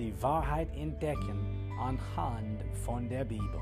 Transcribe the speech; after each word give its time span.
die 0.00 0.22
Wahrheit 0.22 0.74
entdecken 0.76 1.70
anhand 1.78 2.64
von 2.86 3.06
der 3.06 3.22
Bibel. 3.22 3.60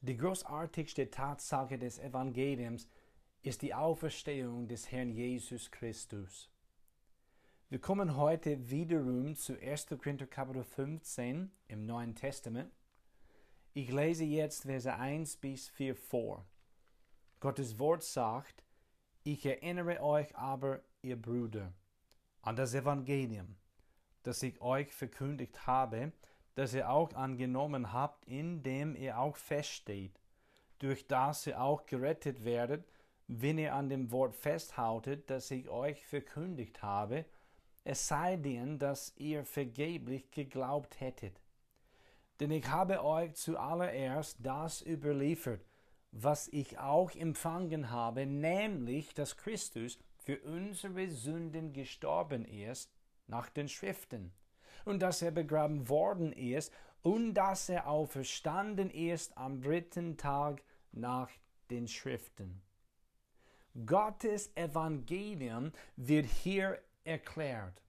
Die 0.00 0.16
großartigste 0.16 1.10
Tatsache 1.10 1.76
des 1.76 1.98
Evangeliums 1.98 2.88
ist 3.42 3.62
die 3.62 3.74
Auferstehung 3.74 4.68
des 4.68 4.92
Herrn 4.92 5.10
Jesus 5.10 5.72
Christus. 5.72 6.48
Wir 7.68 7.80
kommen 7.80 8.16
heute 8.16 8.70
wiederum 8.70 9.34
zu 9.34 9.60
1. 9.60 9.86
Korinther 10.00 10.28
Kapitel 10.28 10.62
15 10.62 11.50
im 11.66 11.84
Neuen 11.84 12.14
Testament. 12.14 12.70
Ich 13.74 13.90
lese 13.90 14.22
jetzt 14.22 14.62
Verse 14.62 14.94
1 14.94 15.38
bis 15.38 15.68
4 15.68 15.96
vor. 15.96 16.46
Gottes 17.40 17.76
Wort 17.80 18.04
sagt, 18.04 18.65
ich 19.32 19.44
erinnere 19.44 20.00
euch 20.02 20.36
aber, 20.36 20.80
ihr 21.02 21.20
Brüder, 21.20 21.72
an 22.42 22.54
das 22.54 22.74
Evangelium, 22.74 23.56
das 24.22 24.40
ich 24.44 24.60
euch 24.60 24.92
verkündigt 24.92 25.66
habe, 25.66 26.12
das 26.54 26.74
ihr 26.74 26.88
auch 26.88 27.12
angenommen 27.12 27.92
habt, 27.92 28.24
in 28.26 28.62
dem 28.62 28.94
ihr 28.94 29.18
auch 29.18 29.36
feststeht, 29.36 30.20
durch 30.78 31.08
das 31.08 31.44
ihr 31.48 31.60
auch 31.60 31.86
gerettet 31.86 32.44
werdet, 32.44 32.88
wenn 33.26 33.58
ihr 33.58 33.74
an 33.74 33.88
dem 33.88 34.12
Wort 34.12 34.36
festhautet, 34.36 35.28
das 35.28 35.50
ich 35.50 35.68
euch 35.68 36.06
verkündigt 36.06 36.82
habe, 36.82 37.24
es 37.82 38.06
sei 38.06 38.36
denn, 38.36 38.78
dass 38.78 39.12
ihr 39.16 39.44
vergeblich 39.44 40.30
geglaubt 40.30 41.00
hättet. 41.00 41.40
Denn 42.38 42.52
ich 42.52 42.68
habe 42.68 43.02
euch 43.02 43.34
zuallererst 43.34 44.38
das 44.40 44.82
überliefert, 44.86 45.64
was 46.12 46.48
ich 46.48 46.78
auch 46.78 47.14
empfangen 47.14 47.90
habe, 47.90 48.26
nämlich, 48.26 49.14
dass 49.14 49.36
Christus 49.36 49.98
für 50.18 50.40
unsere 50.40 51.08
Sünden 51.08 51.72
gestorben 51.72 52.44
ist 52.44 52.90
nach 53.26 53.48
den 53.48 53.68
Schriften 53.68 54.32
und 54.84 55.00
dass 55.00 55.22
er 55.22 55.30
begraben 55.30 55.88
worden 55.88 56.32
ist 56.32 56.72
und 57.02 57.34
dass 57.34 57.68
er 57.68 57.86
auferstanden 57.86 58.90
ist 58.90 59.36
am 59.36 59.60
dritten 59.60 60.16
Tag 60.16 60.62
nach 60.92 61.30
den 61.70 61.86
Schriften. 61.86 62.62
Gottes 63.84 64.50
Evangelium 64.56 65.72
wird 65.96 66.26
hier 66.26 66.80
erklärt. 67.04 67.82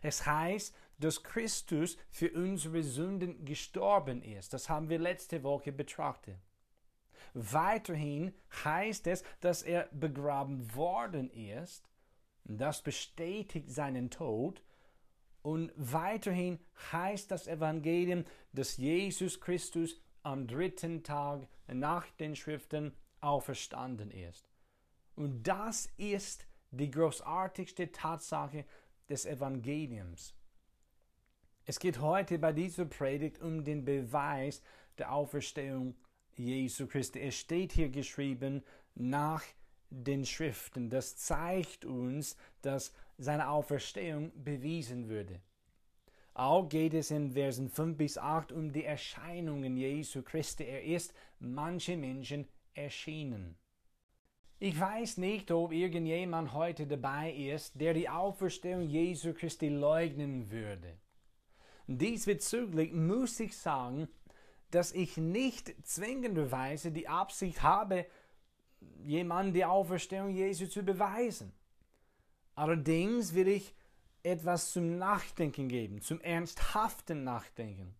Es 0.00 0.24
heißt, 0.24 0.74
dass 0.98 1.22
Christus 1.22 1.96
für 2.10 2.30
unsere 2.32 2.82
Sünden 2.82 3.44
gestorben 3.44 4.22
ist. 4.22 4.52
Das 4.52 4.68
haben 4.68 4.88
wir 4.88 4.98
letzte 4.98 5.42
Woche 5.42 5.72
betrachtet. 5.72 6.38
Weiterhin 7.34 8.34
heißt 8.64 9.06
es, 9.06 9.24
dass 9.40 9.62
er 9.62 9.88
begraben 9.92 10.74
worden 10.74 11.30
ist. 11.30 11.88
Das 12.44 12.82
bestätigt 12.82 13.70
seinen 13.70 14.10
Tod. 14.10 14.62
Und 15.42 15.72
weiterhin 15.76 16.58
heißt 16.92 17.30
das 17.30 17.46
Evangelium, 17.46 18.24
dass 18.52 18.76
Jesus 18.76 19.40
Christus 19.40 20.00
am 20.22 20.46
dritten 20.46 21.02
Tag 21.02 21.46
nach 21.66 22.06
den 22.12 22.36
Schriften 22.36 22.92
auferstanden 23.20 24.10
ist. 24.10 24.48
Und 25.14 25.42
das 25.42 25.86
ist 25.96 26.46
die 26.70 26.90
großartigste 26.90 27.90
Tatsache 27.92 28.64
des 29.08 29.26
Evangeliums. 29.26 30.34
Es 31.64 31.78
geht 31.78 32.00
heute 32.00 32.38
bei 32.38 32.52
dieser 32.52 32.84
Predigt 32.84 33.40
um 33.40 33.64
den 33.64 33.84
Beweis 33.84 34.62
der 34.96 35.12
Auferstehung 35.12 35.96
Jesu 36.38 36.86
Christi. 36.86 37.20
Es 37.20 37.36
steht 37.36 37.72
hier 37.72 37.88
geschrieben 37.88 38.62
nach 38.94 39.42
den 39.90 40.24
Schriften. 40.24 40.90
Das 40.90 41.16
zeigt 41.16 41.84
uns, 41.84 42.36
dass 42.62 42.92
seine 43.16 43.48
Auferstehung 43.48 44.32
bewiesen 44.42 45.08
würde. 45.08 45.40
Auch 46.34 46.68
geht 46.68 46.94
es 46.94 47.10
in 47.10 47.32
Versen 47.32 47.68
5 47.68 47.96
bis 47.96 48.16
8 48.16 48.52
um 48.52 48.72
die 48.72 48.84
Erscheinungen 48.84 49.76
Jesu 49.76 50.22
Christi. 50.22 50.64
Er 50.64 50.84
ist 50.84 51.12
manche 51.40 51.96
Menschen 51.96 52.46
erschienen. 52.74 53.56
Ich 54.60 54.78
weiß 54.78 55.18
nicht, 55.18 55.50
ob 55.50 55.72
irgendjemand 55.72 56.52
heute 56.52 56.86
dabei 56.86 57.32
ist, 57.32 57.80
der 57.80 57.94
die 57.94 58.08
Auferstehung 58.08 58.82
Jesu 58.82 59.32
Christi 59.32 59.68
leugnen 59.68 60.50
würde. 60.50 60.98
Diesbezüglich 61.86 62.92
muss 62.92 63.38
ich 63.40 63.56
sagen, 63.56 64.08
dass 64.70 64.92
ich 64.92 65.16
nicht 65.16 65.74
zwingenderweise 65.86 66.92
die 66.92 67.08
Absicht 67.08 67.62
habe, 67.62 68.06
jemand 69.02 69.56
die 69.56 69.64
Auferstehung 69.64 70.30
Jesu 70.30 70.66
zu 70.66 70.82
beweisen. 70.82 71.52
Allerdings 72.54 73.34
will 73.34 73.48
ich 73.48 73.74
etwas 74.22 74.72
zum 74.72 74.98
Nachdenken 74.98 75.68
geben, 75.68 76.00
zum 76.02 76.20
ernsthaften 76.20 77.24
Nachdenken. 77.24 77.94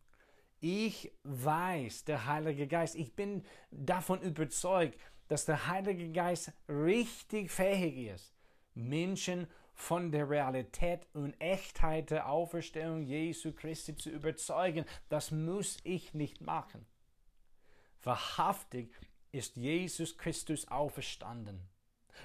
Ich 0.60 1.12
weiß, 1.22 2.04
der 2.04 2.26
Heilige 2.26 2.66
Geist, 2.66 2.96
ich 2.96 3.14
bin 3.14 3.44
davon 3.70 4.20
überzeugt, 4.20 4.98
dass 5.28 5.44
der 5.44 5.68
Heilige 5.68 6.10
Geist 6.10 6.52
richtig 6.68 7.50
fähig 7.50 8.08
ist, 8.08 8.34
Menschen 8.74 9.46
von 9.78 10.10
der 10.10 10.28
Realität 10.28 11.06
und 11.14 11.40
Echtheit 11.40 12.10
der 12.10 12.28
Auferstehung 12.28 13.02
Jesu 13.02 13.52
Christi 13.52 13.96
zu 13.96 14.10
überzeugen. 14.10 14.84
Das 15.08 15.30
muss 15.30 15.78
ich 15.84 16.14
nicht 16.14 16.40
machen. 16.40 16.84
Wahrhaftig 18.02 18.92
ist 19.30 19.56
Jesus 19.56 20.18
Christus 20.18 20.66
auferstanden. 20.68 21.60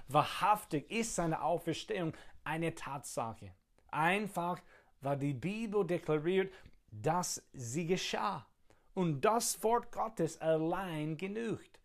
Wahrhaftig 0.07 0.89
ist 0.89 1.15
seine 1.15 1.43
Auferstehung 1.43 2.13
eine 2.43 2.73
Tatsache. 2.73 3.53
Einfach, 3.91 4.59
weil 5.01 5.17
die 5.17 5.35
Bibel 5.35 5.85
deklariert, 5.85 6.51
dass 6.91 7.43
sie 7.53 7.85
geschah. 7.85 8.47
Und 8.95 9.21
das 9.21 9.61
Wort 9.63 9.91
Gottes 9.91 10.41
allein 10.41 11.17
genügt. 11.17 11.79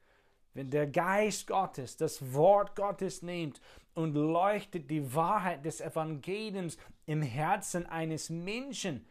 Wenn 0.58 0.70
der 0.70 0.88
Geist 0.88 1.46
Gottes 1.46 1.96
das 1.96 2.34
Wort 2.34 2.74
Gottes 2.74 3.22
nimmt 3.22 3.60
und 3.94 4.16
leuchtet 4.16 4.90
die 4.90 5.14
Wahrheit 5.14 5.64
des 5.64 5.80
Evangeliums 5.80 6.76
im 7.06 7.22
Herzen 7.22 7.86
eines 7.86 8.28
Menschen 8.28 9.06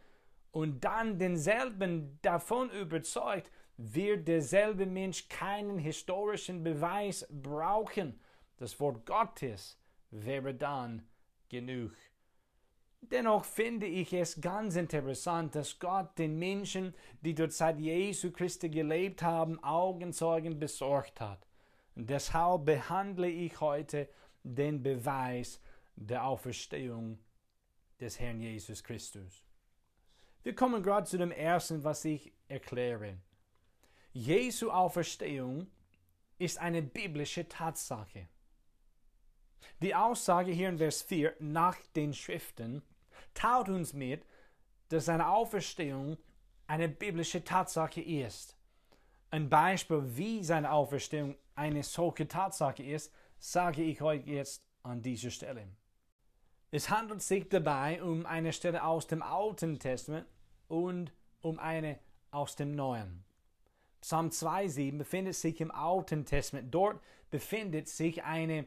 und 0.50 0.84
dann 0.84 1.18
denselben 1.18 2.18
davon 2.20 2.68
überzeugt, 2.68 3.50
wird 3.78 4.28
derselbe 4.28 4.84
Mensch 4.84 5.26
keinen 5.30 5.78
historischen 5.78 6.62
Beweis 6.62 7.26
brauchen. 7.30 8.20
Das 8.58 8.78
Wort 8.78 9.06
Gottes 9.06 9.80
wäre 10.10 10.52
dann 10.52 11.08
genug. 11.48 11.94
Dennoch 13.00 13.44
finde 13.44 13.86
ich 13.86 14.12
es 14.12 14.40
ganz 14.40 14.76
interessant, 14.76 15.54
dass 15.54 15.78
Gott 15.78 16.18
den 16.18 16.38
Menschen, 16.38 16.94
die 17.22 17.34
zur 17.34 17.48
Zeit 17.48 17.78
Jesu 17.78 18.30
Christi 18.30 18.68
gelebt 18.68 19.22
haben, 19.22 19.62
Augenzeugen 19.62 20.58
besorgt 20.58 21.20
hat. 21.20 21.46
Deshalb 21.94 22.66
behandle 22.66 23.28
ich 23.28 23.60
heute 23.60 24.08
den 24.42 24.82
Beweis 24.82 25.60
der 25.96 26.24
Auferstehung 26.24 27.18
des 28.00 28.20
Herrn 28.20 28.40
Jesus 28.40 28.84
Christus. 28.84 29.44
Wir 30.42 30.54
kommen 30.54 30.82
gerade 30.82 31.06
zu 31.06 31.18
dem 31.18 31.32
ersten, 31.32 31.82
was 31.82 32.04
ich 32.04 32.32
erkläre. 32.46 33.18
Jesu 34.12 34.70
Auferstehung 34.70 35.66
ist 36.38 36.58
eine 36.58 36.82
biblische 36.82 37.48
Tatsache. 37.48 38.28
Die 39.80 39.94
Aussage 39.94 40.52
hier 40.52 40.68
in 40.68 40.78
Vers 40.78 41.02
4 41.02 41.34
nach 41.38 41.76
den 41.94 42.12
Schriften 42.12 42.82
taut 43.34 43.68
uns 43.68 43.92
mit, 43.92 44.24
dass 44.88 45.06
seine 45.06 45.28
Auferstehung 45.28 46.16
eine 46.66 46.88
biblische 46.88 47.44
Tatsache 47.44 48.00
ist. 48.00 48.56
Ein 49.30 49.48
Beispiel, 49.48 50.02
wie 50.16 50.42
seine 50.42 50.72
Auferstehung 50.72 51.36
eine 51.54 51.82
solche 51.82 52.26
Tatsache 52.26 52.82
ist, 52.82 53.12
sage 53.38 53.82
ich 53.82 54.00
euch 54.02 54.26
jetzt 54.26 54.66
an 54.82 55.02
dieser 55.02 55.30
Stelle. 55.30 55.68
Es 56.70 56.90
handelt 56.90 57.22
sich 57.22 57.48
dabei 57.48 58.02
um 58.02 58.26
eine 58.26 58.52
Stelle 58.52 58.84
aus 58.84 59.06
dem 59.06 59.22
Alten 59.22 59.78
Testament 59.78 60.26
und 60.68 61.12
um 61.40 61.58
eine 61.58 61.98
aus 62.30 62.56
dem 62.56 62.72
Neuen. 62.72 63.24
Psalm 64.00 64.28
2,7 64.28 64.98
befindet 64.98 65.34
sich 65.34 65.60
im 65.60 65.70
Alten 65.70 66.24
Testament. 66.24 66.74
Dort 66.74 67.00
befindet 67.30 67.88
sich 67.88 68.22
eine 68.22 68.66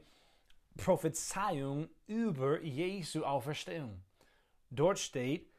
Prophezeiung 0.77 1.89
über 2.07 2.61
Jesu 2.61 3.23
Auferstehung. 3.23 4.01
Dort 4.69 4.99
steht, 4.99 5.51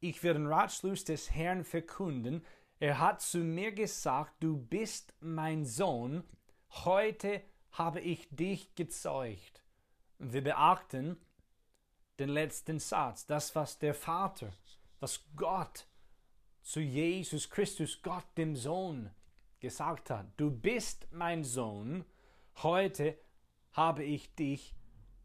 ich 0.00 0.22
will 0.22 0.34
den 0.34 0.46
Ratschluss 0.46 1.04
des 1.04 1.30
Herrn 1.30 1.64
verkünden. 1.64 2.44
Er 2.80 2.98
hat 2.98 3.20
zu 3.20 3.38
mir 3.38 3.72
gesagt, 3.72 4.34
du 4.40 4.56
bist 4.56 5.14
mein 5.20 5.64
Sohn, 5.64 6.24
heute 6.70 7.42
habe 7.72 8.00
ich 8.00 8.28
dich 8.30 8.74
gezeugt. 8.74 9.62
Wir 10.18 10.42
beachten 10.42 11.16
den 12.18 12.28
letzten 12.28 12.78
Satz, 12.78 13.26
das, 13.26 13.54
was 13.54 13.78
der 13.78 13.94
Vater, 13.94 14.52
was 15.00 15.24
Gott 15.36 15.86
zu 16.62 16.80
Jesus 16.80 17.48
Christus, 17.48 18.02
Gott 18.02 18.26
dem 18.36 18.56
Sohn, 18.56 19.10
gesagt 19.60 20.10
hat. 20.10 20.26
Du 20.36 20.50
bist 20.50 21.06
mein 21.10 21.44
Sohn, 21.44 22.04
heute 22.56 23.16
habe 23.72 24.04
ich 24.04 24.34
dich 24.34 24.74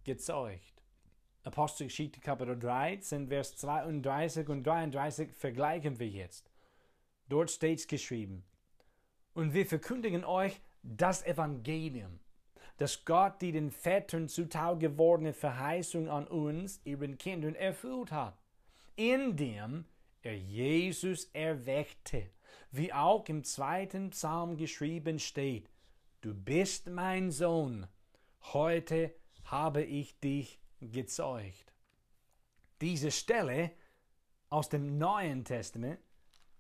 gezeugt. 0.04 0.82
Apostelgeschichte 1.44 2.22
Kapitel 2.22 2.58
13, 2.58 3.28
Vers 3.28 3.58
32 3.58 4.48
und 4.50 4.64
33 4.64 5.34
vergleichen 5.34 6.00
wir 6.00 6.08
jetzt. 6.08 6.52
Dort 7.28 7.52
steht 7.52 7.88
geschrieben, 7.88 8.46
und 9.34 9.54
wir 9.54 9.66
verkündigen 9.66 10.24
euch 10.24 10.62
das 10.84 11.26
Evangelium, 11.26 12.20
dass 12.78 13.04
Gott 13.06 13.42
die 13.42 13.52
den 13.52 13.72
Vätern 13.72 14.28
zutage 14.28 14.90
gewordene 14.90 15.34
Verheißung 15.34 16.10
an 16.10 16.28
uns, 16.28 16.82
ihren 16.84 17.18
Kindern, 17.18 17.56
erfüllt 17.56 18.12
hat, 18.12 18.38
indem 18.96 19.86
er 20.22 20.38
Jesus 20.38 21.26
erweckte, 21.34 22.30
wie 22.72 22.94
auch 22.94 23.28
im 23.28 23.44
zweiten 23.44 24.12
Psalm 24.12 24.58
geschrieben 24.58 25.20
steht, 25.20 25.70
Du 26.22 26.34
bist 26.34 26.88
mein 26.88 27.32
Sohn, 27.32 27.86
heute 28.52 29.14
habe 29.46 29.84
ich 29.84 30.20
dich 30.20 30.60
gezeugt. 30.82 31.74
Diese 32.82 33.12
Stelle 33.12 33.72
aus 34.50 34.70
dem 34.70 34.98
Neuen 34.98 35.46
Testament 35.46 36.00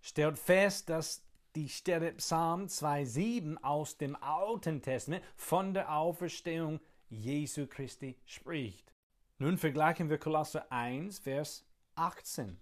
stellt 0.01 0.39
fest, 0.39 0.89
dass 0.89 1.25
die 1.55 1.69
Stelle 1.69 2.13
Psalm 2.13 2.65
2,7 2.65 3.57
aus 3.61 3.97
dem 3.97 4.15
Alten 4.15 4.81
Testament 4.81 5.23
von 5.35 5.73
der 5.73 5.93
Auferstehung 5.95 6.79
Jesu 7.09 7.67
Christi 7.67 8.17
spricht. 8.25 8.91
Nun 9.37 9.57
vergleichen 9.57 10.09
wir 10.09 10.17
Kolosser 10.17 10.71
1, 10.71 11.19
Vers 11.19 11.65
18. 11.95 12.59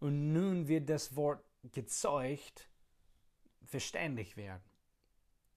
Und 0.00 0.32
nun 0.32 0.68
wird 0.68 0.88
das 0.88 1.14
Wort 1.14 1.44
gezeugt 1.72 2.68
verständlich 3.64 4.36
werden. 4.36 4.62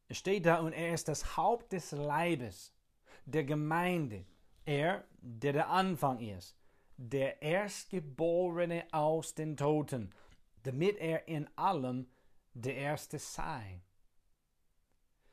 Es 0.08 0.18
steht 0.18 0.46
da, 0.46 0.60
und 0.60 0.74
er 0.74 0.94
ist 0.94 1.08
das 1.08 1.36
Haupt 1.38 1.74
des 1.74 1.92
Leibes, 1.92 2.75
der 3.26 3.44
Gemeinde, 3.44 4.26
er, 4.66 5.06
der 5.20 5.54
der 5.54 5.70
Anfang 5.70 6.20
ist, 6.20 6.56
der 6.98 7.42
Erstgeborene 7.42 8.86
aus 8.92 9.36
den 9.36 9.58
Toten, 9.58 10.12
damit 10.64 10.98
er 10.98 11.28
in 11.28 11.48
allem 11.58 12.08
der 12.54 12.76
Erste 12.76 13.20
sei. 13.20 13.82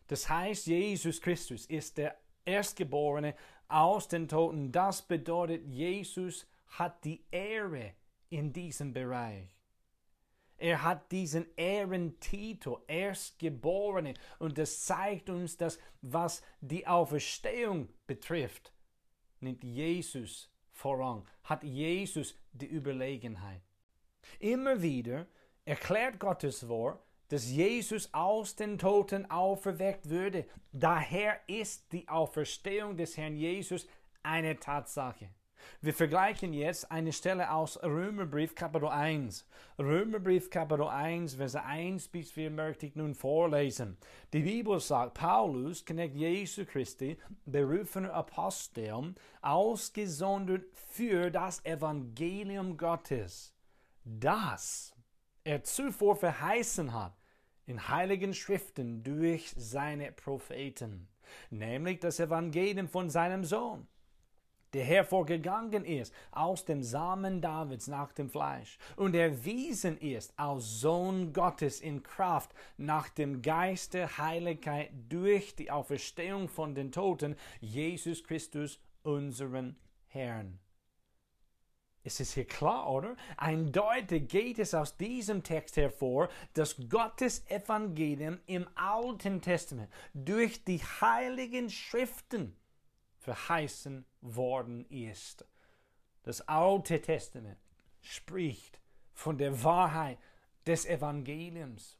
Das 0.08 0.28
heißt, 0.28 0.66
Jesus 0.66 1.20
Christus 1.20 1.66
ist 1.66 1.96
der 1.98 2.16
Erstgeborene 2.44 3.34
aus 3.68 4.08
den 4.08 4.28
Toten. 4.28 4.72
Das 4.72 5.02
bedeutet, 5.02 5.64
Jesus 5.66 6.46
hat 6.66 7.04
die 7.04 7.24
Ehre 7.30 7.94
in 8.28 8.52
diesem 8.52 8.92
Bereich. 8.92 9.61
Er 10.62 10.84
hat 10.84 11.10
diesen 11.10 11.46
Ehrentitel, 11.56 12.76
Erstgeborene. 12.86 14.14
Und 14.38 14.58
das 14.58 14.82
zeigt 14.84 15.28
uns, 15.28 15.56
dass 15.56 15.80
was 16.02 16.40
die 16.60 16.86
Auferstehung 16.86 17.88
betrifft, 18.06 18.72
nimmt 19.40 19.64
Jesus 19.64 20.48
voran, 20.70 21.26
hat 21.42 21.64
Jesus 21.64 22.38
die 22.52 22.68
Überlegenheit. 22.68 23.60
Immer 24.38 24.80
wieder 24.80 25.26
erklärt 25.64 26.20
Gottes 26.20 26.68
Wort, 26.68 27.02
dass 27.26 27.50
Jesus 27.50 28.14
aus 28.14 28.54
den 28.54 28.78
Toten 28.78 29.28
auferweckt 29.32 30.10
würde. 30.10 30.46
Daher 30.70 31.40
ist 31.48 31.92
die 31.92 32.08
Auferstehung 32.08 32.96
des 32.96 33.16
Herrn 33.16 33.34
Jesus 33.34 33.88
eine 34.22 34.56
Tatsache. 34.60 35.28
Wir 35.80 35.94
vergleichen 35.94 36.52
jetzt 36.52 36.90
eine 36.90 37.12
Stelle 37.12 37.50
aus 37.52 37.82
Römerbrief 37.82 38.54
Kapitel 38.54 38.88
1. 38.88 39.46
Römerbrief 39.78 40.50
Kapitel 40.50 40.86
1, 40.86 41.34
Verse 41.34 41.62
1 41.62 42.08
bis 42.08 42.30
4 42.30 42.50
möchte 42.50 42.86
ich 42.86 42.94
nun 42.94 43.14
vorlesen. 43.14 43.96
Die 44.32 44.42
Bibel 44.42 44.78
sagt, 44.80 45.14
Paulus, 45.14 45.84
Knecht 45.84 46.14
Jesu 46.14 46.64
Christi, 46.64 47.18
berufener 47.46 48.14
Apostel, 48.14 49.14
ausgesondert 49.40 50.64
für 50.74 51.30
das 51.30 51.64
Evangelium 51.64 52.76
Gottes, 52.76 53.54
das 54.04 54.94
er 55.44 55.64
zuvor 55.64 56.16
verheißen 56.16 56.92
hat 56.92 57.16
in 57.66 57.88
heiligen 57.88 58.34
Schriften 58.34 59.02
durch 59.02 59.52
seine 59.56 60.12
Propheten, 60.12 61.08
nämlich 61.50 62.00
das 62.00 62.20
Evangelium 62.20 62.88
von 62.88 63.10
seinem 63.10 63.44
Sohn 63.44 63.86
der 64.72 64.84
hervorgegangen 64.84 65.84
ist 65.84 66.14
aus 66.30 66.64
dem 66.64 66.82
Samen 66.82 67.40
Davids 67.40 67.88
nach 67.88 68.12
dem 68.12 68.30
Fleisch 68.30 68.78
und 68.96 69.14
erwiesen 69.14 69.98
ist 69.98 70.32
als 70.38 70.80
Sohn 70.80 71.32
Gottes 71.32 71.80
in 71.80 72.02
Kraft 72.02 72.54
nach 72.76 73.08
dem 73.10 73.42
Geist 73.42 73.94
der 73.94 74.18
Heiligkeit 74.18 74.90
durch 75.08 75.54
die 75.54 75.70
Auferstehung 75.70 76.48
von 76.48 76.74
den 76.74 76.90
Toten, 76.90 77.36
Jesus 77.60 78.24
Christus, 78.24 78.80
unseren 79.02 79.76
Herrn. 80.06 80.58
Es 82.04 82.18
ist 82.18 82.34
hier 82.34 82.46
klar, 82.46 82.90
oder? 82.90 83.16
Eindeutig 83.36 84.28
geht 84.28 84.58
es 84.58 84.74
aus 84.74 84.96
diesem 84.96 85.44
Text 85.44 85.76
hervor, 85.76 86.28
dass 86.54 86.76
Gottes 86.88 87.48
Evangelium 87.48 88.40
im 88.46 88.66
Alten 88.74 89.40
Testament 89.40 89.92
durch 90.12 90.64
die 90.64 90.80
heiligen 90.80 91.70
Schriften 91.70 92.56
verheißen 93.18 94.04
worden 94.22 94.86
ist. 94.88 95.44
Das 96.22 96.40
Alte 96.48 97.00
Testament 97.00 97.58
spricht 98.00 98.80
von 99.12 99.38
der 99.38 99.62
Wahrheit 99.62 100.18
des 100.66 100.86
Evangeliums. 100.86 101.98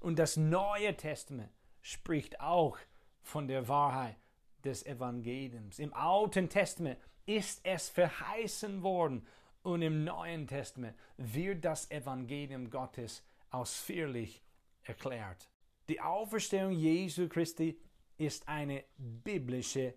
Und 0.00 0.18
das 0.18 0.36
Neue 0.36 0.96
Testament 0.96 1.52
spricht 1.82 2.40
auch 2.40 2.78
von 3.22 3.48
der 3.48 3.68
Wahrheit 3.68 4.16
des 4.64 4.84
Evangeliums. 4.86 5.78
Im 5.78 5.92
Alten 5.92 6.48
Testament 6.48 6.98
ist 7.26 7.60
es 7.64 7.88
verheißen 7.88 8.82
worden 8.82 9.26
und 9.62 9.82
im 9.82 10.04
Neuen 10.04 10.46
Testament 10.46 10.96
wird 11.16 11.64
das 11.64 11.90
Evangelium 11.90 12.70
Gottes 12.70 13.22
ausführlich 13.50 14.42
erklärt. 14.82 15.50
Die 15.88 16.00
Auferstehung 16.00 16.72
Jesu 16.72 17.28
Christi 17.28 17.78
ist 18.16 18.48
eine 18.48 18.84
biblische 18.96 19.94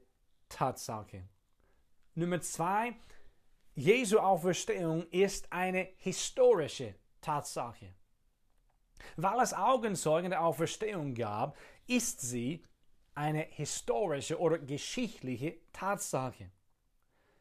Tatsache. 0.50 1.24
Nummer 2.16 2.42
zwei, 2.42 2.96
Jesu 3.74 4.20
Auferstehung 4.20 5.08
ist 5.10 5.52
eine 5.52 5.90
historische 5.98 6.94
Tatsache. 7.22 7.96
Weil 9.16 9.40
es 9.42 9.56
Augenzeugen 9.56 10.30
der 10.30 10.44
Auferstehung 10.44 11.16
gab, 11.16 11.58
ist 11.88 12.22
sie 12.22 12.64
eine 13.16 13.42
historische 13.42 14.40
oder 14.40 14.60
geschichtliche 14.60 15.58
Tatsache. 15.72 16.52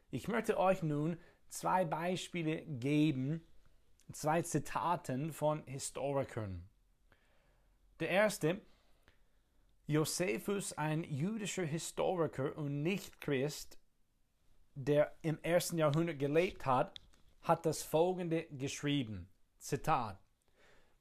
Ich 0.09 0.27
möchte 0.27 0.57
euch 0.57 0.81
nun 0.81 1.19
zwei 1.49 1.85
Beispiele 1.85 2.63
geben, 2.65 3.45
zwei 4.11 4.41
Zitaten 4.41 5.33
von 5.33 5.63
Historikern. 5.67 6.67
Der 7.99 8.09
erste 8.09 8.59
Josephus, 9.85 10.73
ein 10.73 11.03
jüdischer 11.03 11.63
Historiker 11.63 12.57
und 12.57 12.81
Nicht-Christ, 12.81 13.77
der 14.75 15.15
im 15.21 15.39
ersten 15.43 15.77
Jahrhundert 15.77 16.19
gelebt 16.19 16.65
hat, 16.65 16.99
hat 17.41 17.65
das 17.65 17.83
folgende 17.83 18.45
geschrieben. 18.51 19.29
Zitat. 19.57 20.19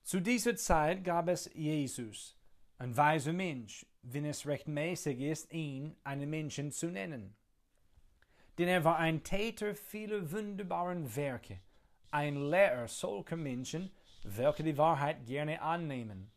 Zu 0.02 0.20
dieser 0.20 0.56
Zeit 0.56 1.04
gab 1.04 1.28
es 1.28 1.50
Jesus, 1.54 2.36
ein 2.78 2.96
weiser 2.96 3.32
Mensch, 3.32 3.86
wenn 4.02 4.24
es 4.24 4.46
rechtmäßig 4.46 5.20
ist, 5.20 5.52
ihn 5.52 5.96
einen 6.04 6.28
Menschen 6.28 6.72
zu 6.72 6.86
nennen. 6.88 7.36
Denn 8.58 8.68
er 8.68 8.84
war 8.84 8.98
ein 8.98 9.22
Täter 9.22 9.74
vieler 9.74 10.30
wunderbaren 10.30 11.14
Werke, 11.14 11.60
ein 12.10 12.36
Lehrer 12.50 12.88
solcher 12.88 13.36
Menschen, 13.36 13.90
welche 14.24 14.62
die 14.62 14.76
Wahrheit 14.76 15.24
gerne 15.26 15.62
annehmen 15.62 16.32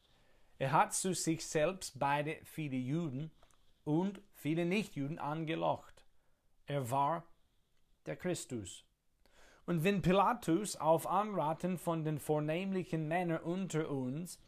er 0.57 0.71
hat 0.71 0.93
zu 0.93 1.13
sich 1.13 1.45
selbst 1.45 1.99
beide 1.99 2.37
viele 2.43 2.77
Juden 2.77 3.31
und 3.83 4.21
viele 4.33 4.65
Nichtjuden 4.65 5.19
angelockt. 5.19 5.94
Er 6.67 6.89
war 6.89 7.23
der 8.05 8.15
Christus. 8.15 8.83
Und 9.65 9.83
wenn 9.83 10.01
Pilatus 10.01 10.75
auf 10.75 11.07
Anraten 11.07 11.77
von 11.77 12.03
den 12.03 12.19
vornehmlichen 12.19 13.07
Männern 13.07 13.41
unter 13.41 13.89
uns 13.89 14.39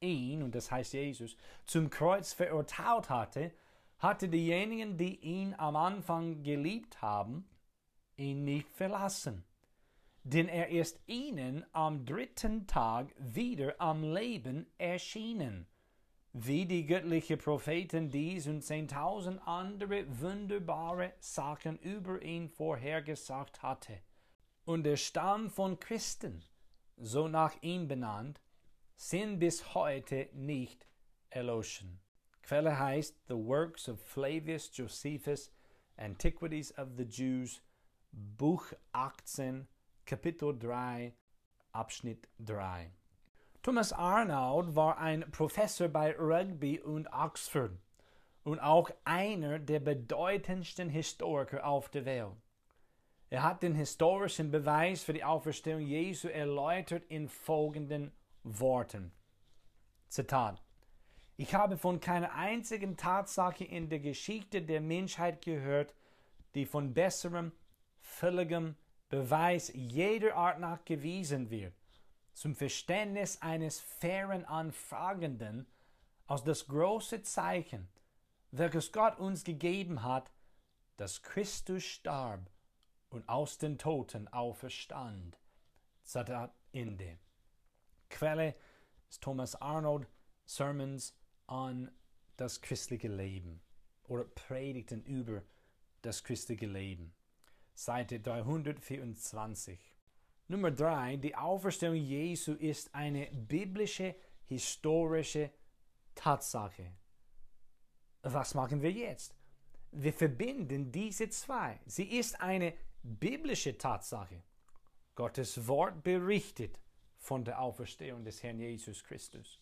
ihn, 0.00 0.42
und 0.42 0.54
das 0.54 0.70
heißt 0.70 0.92
Jesus, 0.92 1.36
zum 1.64 1.90
Kreuz 1.90 2.32
verurteilt 2.32 3.08
hatte, 3.08 3.52
hatte 3.98 4.28
diejenigen, 4.28 4.96
die 4.96 5.16
ihn 5.20 5.54
am 5.54 5.76
Anfang 5.76 6.42
geliebt 6.42 7.02
haben, 7.02 7.46
ihn 8.16 8.44
nicht 8.44 8.68
verlassen. 8.70 9.44
Denn 10.22 10.48
er 10.48 10.68
ist 10.68 11.00
ihnen 11.06 11.64
am 11.72 12.04
dritten 12.04 12.66
Tag 12.66 13.14
wieder 13.18 13.74
am 13.78 14.02
Leben 14.02 14.66
erschienen, 14.76 15.66
wie 16.32 16.64
die 16.64 16.86
göttlichen 16.86 17.38
Propheten 17.38 18.10
dies 18.10 18.46
und 18.46 18.62
zehntausend 18.62 19.40
andere 19.46 20.04
wunderbare 20.20 21.12
Sachen 21.18 21.78
über 21.78 22.22
ihn 22.22 22.48
vorhergesagt 22.48 23.62
hatte. 23.62 24.00
Und 24.64 24.84
der 24.84 24.96
Stamm 24.96 25.50
von 25.50 25.80
Christen, 25.80 26.44
so 26.96 27.26
nach 27.26 27.60
ihm 27.62 27.88
benannt, 27.88 28.40
sind 28.94 29.40
bis 29.40 29.74
heute 29.74 30.28
nicht 30.32 30.86
erloschen. 31.30 32.00
Quelle 32.42 32.78
heißt 32.78 33.16
The 33.28 33.34
Works 33.34 33.88
of 33.88 34.00
Flavius 34.00 34.70
Josephus, 34.72 35.50
Antiquities 35.96 36.76
of 36.78 36.90
the 36.96 37.04
Jews, 37.04 37.62
Buch 38.12 38.72
18, 38.92 39.66
Kapitel 40.04 40.56
3, 40.56 41.12
Abschnitt 41.72 42.28
3. 42.38 42.90
Thomas 43.62 43.92
Arnold 43.92 44.74
war 44.74 44.96
ein 44.96 45.30
Professor 45.32 45.88
bei 45.88 46.16
Rugby 46.16 46.80
und 46.80 47.06
Oxford 47.12 47.72
und 48.42 48.58
auch 48.58 48.90
einer 49.04 49.58
der 49.58 49.80
bedeutendsten 49.80 50.88
Historiker 50.88 51.66
auf 51.66 51.90
der 51.90 52.06
Welt. 52.06 52.32
Er 53.28 53.42
hat 53.42 53.62
den 53.62 53.74
historischen 53.74 54.50
Beweis 54.50 55.02
für 55.02 55.12
die 55.12 55.24
Auferstehung 55.24 55.82
Jesu 55.82 56.28
erläutert 56.28 57.04
in 57.08 57.28
folgenden 57.28 58.12
Worten. 58.44 59.12
Zitat. 60.08 60.62
Ich 61.36 61.54
habe 61.54 61.76
von 61.76 62.00
keiner 62.00 62.34
einzigen 62.34 62.96
Tatsache 62.96 63.64
in 63.64 63.90
der 63.90 64.00
Geschichte 64.00 64.62
der 64.62 64.80
Menschheit 64.80 65.44
gehört, 65.44 65.94
die 66.54 66.64
von 66.64 66.94
besserem, 66.94 67.52
völligem 67.98 68.74
Beweis 69.10 69.70
jeder 69.74 70.34
Art 70.34 70.60
nachgewiesen 70.60 71.50
wird, 71.50 71.74
zum 72.40 72.54
Verständnis 72.54 73.42
eines 73.42 73.80
fairen 73.80 74.46
Anfragenden 74.46 75.66
als 76.26 76.42
das 76.42 76.66
große 76.68 77.20
Zeichen, 77.20 77.86
welches 78.50 78.92
Gott 78.92 79.18
uns 79.18 79.44
gegeben 79.44 80.02
hat, 80.02 80.32
dass 80.96 81.20
Christus 81.20 81.84
starb 81.84 82.50
und 83.10 83.28
aus 83.28 83.58
den 83.58 83.76
Toten 83.76 84.26
auferstand. 84.28 85.38
Zitat 86.02 86.54
Ende. 86.72 87.18
Quelle 88.08 88.54
ist 89.10 89.22
Thomas 89.22 89.54
Arnold, 89.56 90.08
Sermons 90.46 91.14
an 91.46 91.90
das 92.38 92.62
christliche 92.62 93.08
Leben 93.08 93.60
oder 94.04 94.24
Predigten 94.24 95.04
über 95.04 95.42
das 96.00 96.24
christliche 96.24 96.66
Leben. 96.66 97.12
Seite 97.74 98.18
324. 98.18 99.89
Nummer 100.50 100.72
3. 100.72 101.18
Die 101.18 101.36
Auferstehung 101.36 101.94
Jesu 101.94 102.54
ist 102.54 102.92
eine 102.92 103.26
biblische, 103.26 104.16
historische 104.46 105.52
Tatsache. 106.16 106.90
Was 108.22 108.54
machen 108.54 108.82
wir 108.82 108.90
jetzt? 108.90 109.36
Wir 109.92 110.12
verbinden 110.12 110.90
diese 110.90 111.28
zwei. 111.28 111.78
Sie 111.86 112.18
ist 112.18 112.40
eine 112.40 112.74
biblische 113.04 113.78
Tatsache. 113.78 114.42
Gottes 115.14 115.68
Wort 115.68 116.02
berichtet 116.02 116.80
von 117.16 117.44
der 117.44 117.60
Auferstehung 117.60 118.24
des 118.24 118.42
Herrn 118.42 118.58
Jesus 118.58 119.04
Christus. 119.04 119.60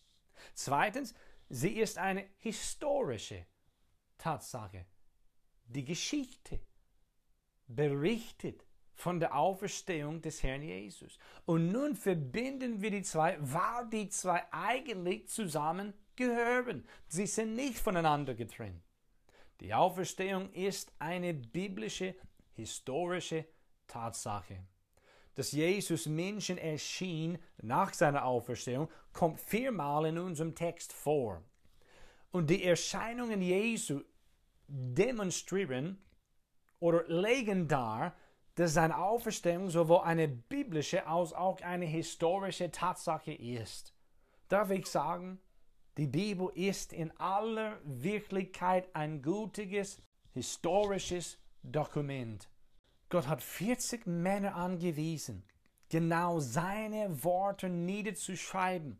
Zweitens, 0.55 1.13
Sie 1.49 1.79
ist 1.79 1.99
eine 1.99 2.25
historische 2.39 3.45
Tatsache. 4.17 4.87
Die 5.65 5.85
Geschichte 5.85 6.59
berichtet 7.67 8.65
von 8.99 9.19
der 9.19 9.35
Auferstehung 9.35 10.21
des 10.21 10.43
Herrn 10.43 10.61
Jesus. 10.61 11.17
Und 11.45 11.71
nun 11.71 11.95
verbinden 11.95 12.81
wir 12.81 12.91
die 12.91 13.01
zwei, 13.01 13.37
weil 13.39 13.87
die 13.89 14.09
zwei 14.09 14.43
eigentlich 14.51 15.29
zusammen 15.29 15.93
gehören. 16.17 16.85
Sie 17.07 17.25
sind 17.25 17.55
nicht 17.55 17.79
voneinander 17.79 18.35
getrennt. 18.35 18.83
Die 19.61 19.73
Auferstehung 19.73 20.51
ist 20.51 20.91
eine 20.99 21.33
biblische, 21.33 22.13
historische 22.55 23.45
Tatsache. 23.87 24.65
Dass 25.35 25.53
Jesus 25.53 26.05
Menschen 26.05 26.57
erschien 26.57 27.37
nach 27.61 27.93
seiner 27.93 28.25
Auferstehung, 28.25 28.89
kommt 29.13 29.39
viermal 29.39 30.07
in 30.07 30.17
unserem 30.17 30.55
Text 30.55 30.91
vor. 30.91 31.41
Und 32.31 32.49
die 32.49 32.65
Erscheinungen 32.65 33.41
Jesu 33.41 34.01
demonstrieren 34.67 36.01
oder 36.79 37.07
legen 37.07 37.67
dar, 37.69 38.13
dass 38.59 38.73
seine 38.73 38.97
Auferstehung 38.97 39.69
sowohl 39.69 40.01
eine 40.01 40.27
biblische 40.27 41.07
als 41.07 41.31
auch 41.31 41.61
eine 41.61 41.85
historische 41.85 42.69
Tatsache 42.69 43.31
ist. 43.31 43.93
Darf 44.49 44.69
ich 44.71 44.85
sagen, 44.85 45.39
die 45.97 46.07
Bibel 46.07 46.51
ist 46.53 46.91
in 46.91 47.17
aller 47.17 47.79
Wirklichkeit 47.85 48.93
ein 48.93 49.21
gültiges 49.21 50.01
historisches 50.33 51.37
Dokument. 51.63 52.49
Gott 53.07 53.29
hat 53.29 53.41
40 53.41 54.05
Männer 54.05 54.55
angewiesen, 54.55 55.45
genau 55.87 56.41
seine 56.41 57.23
Worte 57.23 57.69
niederzuschreiben. 57.69 58.99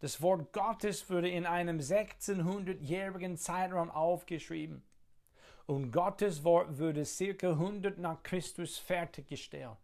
Das 0.00 0.20
Wort 0.20 0.52
Gottes 0.52 1.08
wurde 1.08 1.30
in 1.30 1.46
einem 1.46 1.78
1600-jährigen 1.78 3.38
Zeitraum 3.38 3.90
aufgeschrieben. 3.90 4.82
Und 5.66 5.90
Gottes 5.90 6.44
Wort 6.44 6.78
wurde 6.78 7.04
circa 7.04 7.50
100 7.50 7.98
nach 7.98 8.22
Christus 8.22 8.78
fertiggestellt. 8.78 9.76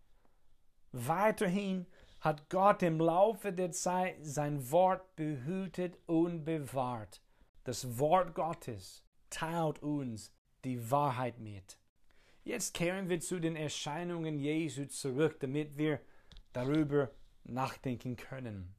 Weiterhin 0.92 1.86
hat 2.20 2.48
Gott 2.48 2.82
im 2.82 3.00
Laufe 3.00 3.52
der 3.52 3.72
Zeit 3.72 4.16
sein 4.22 4.70
Wort 4.70 5.16
behütet 5.16 5.98
und 6.06 6.44
bewahrt. 6.44 7.20
Das 7.64 7.98
Wort 7.98 8.34
Gottes 8.34 9.04
teilt 9.28 9.82
uns 9.82 10.32
die 10.64 10.90
Wahrheit 10.90 11.40
mit. 11.40 11.78
Jetzt 12.44 12.74
kehren 12.74 13.08
wir 13.08 13.20
zu 13.20 13.40
den 13.40 13.56
Erscheinungen 13.56 14.38
Jesu 14.38 14.86
zurück, 14.86 15.40
damit 15.40 15.76
wir 15.76 16.00
darüber 16.52 17.10
nachdenken 17.44 18.16
können. 18.16 18.74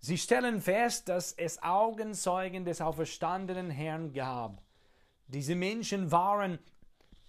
Sie 0.00 0.16
stellen 0.16 0.60
fest, 0.60 1.08
dass 1.08 1.32
es 1.32 1.62
Augenzeugen 1.62 2.64
des 2.64 2.80
auferstandenen 2.80 3.70
Herrn 3.70 4.12
gab. 4.12 4.62
Diese 5.28 5.54
Menschen 5.54 6.10
waren 6.10 6.58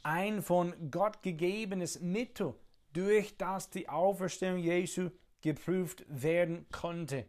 ein 0.04 0.42
von 0.42 0.90
Gott 0.90 1.22
gegebenes 1.22 2.00
Mittel, 2.00 2.56
durch 2.94 3.38
das 3.38 3.70
die 3.70 3.88
Auferstehung 3.90 4.58
Jesu 4.58 5.12
geprüft 5.42 6.06
werden 6.08 6.66
konnte. 6.72 7.26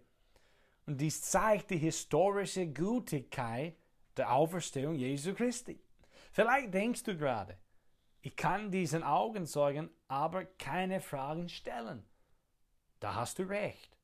Und 0.87 1.01
dies 1.01 1.23
zeigt 1.23 1.71
die 1.71 1.79
historische 1.79 2.67
Gültigkeit 2.67 3.77
der 4.17 4.33
Auferstehung 4.33 4.95
Jesu 4.95 5.35
Christi. 5.35 5.81
Vielleicht 6.33 6.73
denkst 6.73 7.03
du 7.03 7.17
gerade, 7.17 7.59
ich 8.23 8.37
kann 8.37 8.71
diesen 8.71 9.03
Augenzeugen 9.03 9.91
aber 10.09 10.45
keine 10.45 11.01
Fragen 11.01 11.49
stellen. 11.49 12.05
Da 13.01 13.15
hast 13.15 13.39
du 13.39 13.43
recht. 13.45 13.97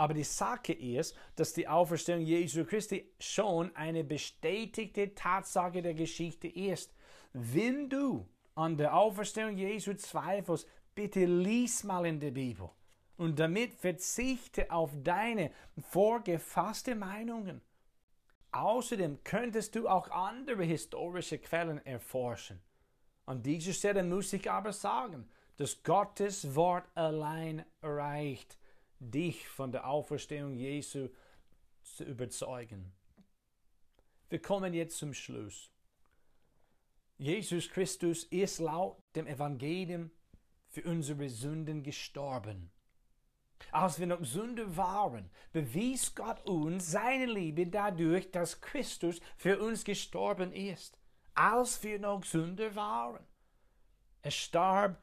Aber 0.00 0.14
die 0.14 0.24
Sache 0.24 0.72
ist, 0.72 1.14
dass 1.36 1.52
die 1.52 1.68
Auferstehung 1.68 2.22
Jesu 2.22 2.64
Christi 2.64 3.12
schon 3.18 3.76
eine 3.76 4.02
bestätigte 4.02 5.14
Tatsache 5.14 5.82
der 5.82 5.92
Geschichte 5.92 6.48
ist. 6.48 6.94
Wenn 7.34 7.90
du 7.90 8.26
an 8.54 8.78
der 8.78 8.96
Auferstehung 8.96 9.58
Jesu 9.58 9.92
zweifelst, 9.92 10.66
bitte 10.94 11.26
lies 11.26 11.84
mal 11.84 12.06
in 12.06 12.18
der 12.18 12.30
Bibel 12.30 12.70
und 13.18 13.38
damit 13.38 13.74
verzichte 13.74 14.70
auf 14.70 14.90
deine 15.04 15.50
vorgefasste 15.90 16.94
Meinungen. 16.94 17.60
Außerdem 18.52 19.22
könntest 19.22 19.74
du 19.74 19.86
auch 19.86 20.10
andere 20.10 20.64
historische 20.64 21.36
Quellen 21.36 21.84
erforschen. 21.84 22.62
An 23.26 23.42
dieser 23.42 23.74
Stelle 23.74 24.02
muss 24.02 24.32
ich 24.32 24.50
aber 24.50 24.72
sagen, 24.72 25.28
dass 25.58 25.82
Gottes 25.82 26.54
Wort 26.54 26.88
allein 26.94 27.66
reicht, 27.82 28.56
dich 29.00 29.48
von 29.48 29.72
der 29.72 29.88
Auferstehung 29.88 30.54
Jesu 30.54 31.08
zu 31.82 32.04
überzeugen. 32.04 32.92
Wir 34.28 34.40
kommen 34.40 34.72
jetzt 34.72 34.98
zum 34.98 35.12
Schluss. 35.12 35.70
Jesus 37.18 37.68
Christus 37.68 38.24
ist 38.24 38.60
laut 38.60 39.02
dem 39.16 39.26
Evangelium 39.26 40.10
für 40.68 40.82
unsere 40.84 41.28
Sünden 41.28 41.82
gestorben. 41.82 42.70
Als 43.72 43.98
wir 43.98 44.06
noch 44.06 44.24
Sünder 44.24 44.76
waren, 44.76 45.30
bewies 45.52 46.14
Gott 46.14 46.46
uns 46.46 46.92
seine 46.92 47.26
Liebe 47.26 47.66
dadurch, 47.66 48.30
dass 48.30 48.60
Christus 48.60 49.20
für 49.36 49.60
uns 49.60 49.84
gestorben 49.84 50.52
ist 50.52 51.00
als 51.34 51.82
wir 51.82 51.98
noch 51.98 52.24
Sünder 52.24 52.74
waren. 52.74 53.24
Er 54.22 54.30
starb 54.30 55.02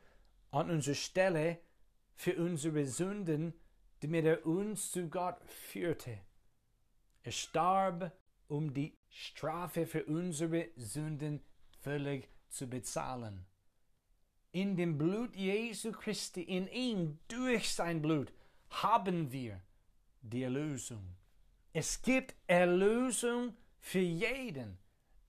an 0.52 0.70
unserer 0.70 0.96
Stelle 0.96 1.60
für 2.16 2.36
unsere 2.36 2.86
Sünden, 2.86 3.54
damit 4.02 4.26
er 4.26 4.46
uns 4.46 4.92
zu 4.92 5.10
Gott 5.10 5.40
führte. 5.46 6.20
Er 7.24 7.32
starb, 7.32 8.12
um 8.48 8.74
die 8.74 8.98
Strafe 9.10 9.86
für 9.86 10.06
unsere 10.06 10.70
Sünden 10.76 11.42
völlig 11.82 12.30
zu 12.50 12.68
bezahlen. 12.68 13.46
In 14.52 14.76
dem 14.76 14.98
Blut 14.98 15.36
Jesu 15.36 15.92
Christi, 15.92 16.42
in 16.42 16.68
ihm, 16.68 17.20
durch 17.28 17.72
sein 17.74 18.02
Blut, 18.02 18.32
haben 18.70 19.32
wir 19.32 19.62
die 20.22 20.44
Erlösung. 20.44 21.16
Es 21.74 22.02
gibt 22.02 22.36
Erlösung 22.48 23.56
für 23.80 24.00
jeden 24.00 24.78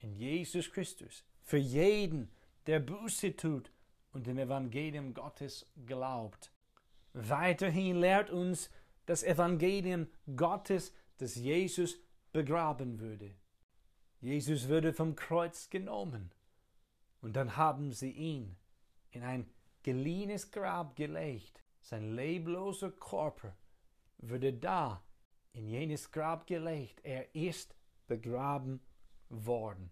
in 0.00 0.14
Jesus 0.14 0.70
Christus, 0.70 1.24
für 1.42 1.58
jeden, 1.58 2.30
der 2.66 2.80
Buße 2.80 3.34
tut 3.36 3.70
und 4.12 4.26
dem 4.26 4.38
Evangelium 4.38 5.14
Gottes 5.14 5.66
glaubt. 5.86 6.52
Weiterhin 7.12 7.96
lehrt 7.96 8.30
uns 8.30 8.70
das 9.06 9.22
Evangelium 9.22 10.06
Gottes, 10.36 10.92
dass 11.16 11.34
Jesus 11.34 11.98
begraben 12.32 13.00
würde. 13.00 13.34
Jesus 14.20 14.68
würde 14.68 14.92
vom 14.92 15.14
Kreuz 15.14 15.70
genommen 15.70 16.32
und 17.20 17.36
dann 17.36 17.56
haben 17.56 17.92
sie 17.92 18.10
ihn 18.10 18.56
in 19.10 19.22
ein 19.22 19.48
geliehenes 19.82 20.50
Grab 20.50 20.96
gelegt. 20.96 21.62
Sein 21.80 22.14
lebloser 22.14 22.90
Körper 22.90 23.56
würde 24.18 24.52
da 24.52 25.02
in 25.52 25.68
jenes 25.68 26.10
Grab 26.10 26.46
gelegt. 26.46 27.00
Er 27.04 27.34
ist 27.34 27.74
begraben 28.06 28.80
worden. 29.28 29.90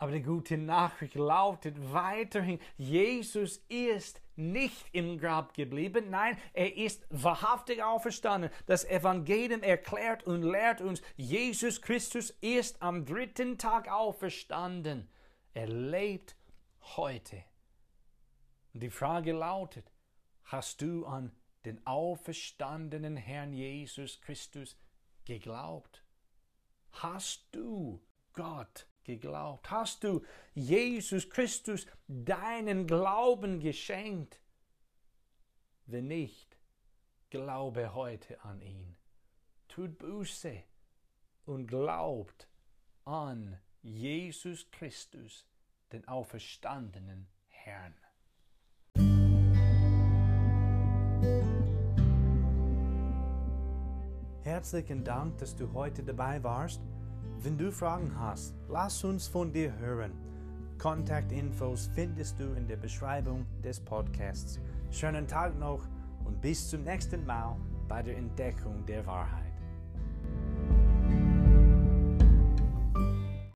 Aber 0.00 0.12
die 0.12 0.22
gute 0.22 0.56
Nachricht 0.56 1.14
lautet 1.14 1.76
weiterhin, 1.92 2.58
Jesus 2.78 3.58
ist 3.68 4.22
nicht 4.34 4.86
im 4.92 5.18
Grab 5.18 5.52
geblieben, 5.52 6.08
nein, 6.08 6.38
er 6.54 6.74
ist 6.74 7.06
wahrhaftig 7.10 7.82
auferstanden. 7.82 8.50
Das 8.64 8.86
Evangelium 8.86 9.62
erklärt 9.62 10.24
und 10.24 10.42
lehrt 10.42 10.80
uns, 10.80 11.02
Jesus 11.18 11.82
Christus 11.82 12.30
ist 12.40 12.80
am 12.80 13.04
dritten 13.04 13.58
Tag 13.58 13.92
auferstanden. 13.92 15.06
Er 15.52 15.68
lebt 15.68 16.34
heute. 16.96 17.44
Und 18.72 18.82
die 18.82 18.88
Frage 18.88 19.32
lautet, 19.32 19.92
hast 20.44 20.80
du 20.80 21.04
an 21.04 21.30
den 21.66 21.86
auferstandenen 21.86 23.18
Herrn 23.18 23.52
Jesus 23.52 24.22
Christus 24.22 24.78
geglaubt? 25.26 26.02
Hast 26.90 27.46
du 27.52 28.00
Gott 28.32 28.86
geglaubt? 29.10 29.70
Hast 29.70 30.04
du 30.04 30.22
Jesus 30.54 31.28
Christus 31.28 31.86
deinen 32.06 32.86
Glauben 32.86 33.60
geschenkt? 33.60 34.40
Wenn 35.86 36.08
nicht, 36.08 36.56
glaube 37.30 37.94
heute 37.94 38.42
an 38.44 38.60
ihn. 38.60 38.96
Tut 39.68 39.98
Buße 39.98 40.62
und 41.46 41.66
glaubt 41.66 42.48
an 43.04 43.58
Jesus 43.82 44.70
Christus, 44.70 45.46
den 45.92 46.06
auferstandenen 46.06 47.26
Herrn. 47.48 47.94
Herzlichen 54.42 55.04
Dank, 55.04 55.38
dass 55.38 55.54
du 55.54 55.72
heute 55.72 56.02
dabei 56.02 56.42
warst. 56.42 56.80
Wenn 57.42 57.56
du 57.56 57.72
Fragen 57.72 58.12
hast, 58.18 58.54
lass 58.68 59.02
uns 59.02 59.26
von 59.26 59.50
dir 59.50 59.72
hören. 59.78 60.12
Kontaktinfos 60.76 61.88
findest 61.94 62.38
du 62.38 62.52
in 62.52 62.68
der 62.68 62.76
Beschreibung 62.76 63.46
des 63.64 63.80
Podcasts. 63.80 64.60
Schönen 64.90 65.26
Tag 65.26 65.58
noch 65.58 65.80
und 66.26 66.42
bis 66.42 66.68
zum 66.68 66.82
nächsten 66.82 67.24
Mal 67.24 67.56
bei 67.88 68.02
der 68.02 68.18
Entdeckung 68.18 68.84
der 68.84 69.06
Wahrheit. 69.06 69.49